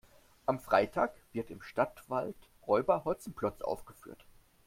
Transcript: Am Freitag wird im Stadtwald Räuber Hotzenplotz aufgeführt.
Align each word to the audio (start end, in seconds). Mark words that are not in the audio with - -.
Am 0.47 0.59
Freitag 0.59 1.13
wird 1.31 1.51
im 1.51 1.61
Stadtwald 1.61 2.49
Räuber 2.65 3.05
Hotzenplotz 3.05 3.61
aufgeführt. 3.61 4.25